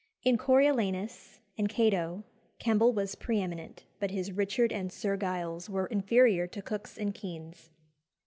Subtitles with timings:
[0.23, 2.23] In Coriolanus and Cato,
[2.57, 7.13] Kemble was pre eminent, but his Richard and Sir Giles were inferior to Cook's and
[7.13, 7.69] Kean's.